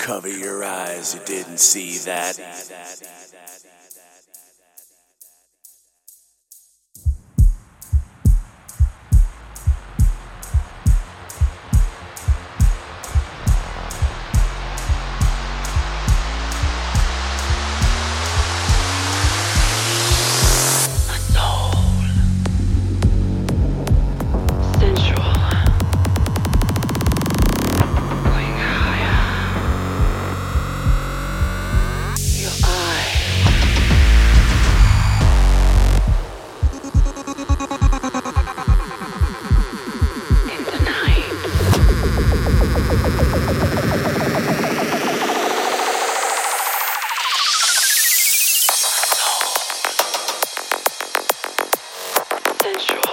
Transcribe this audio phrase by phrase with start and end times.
[0.00, 2.34] Cover your eyes, you didn't see that.
[52.80, 53.09] sure.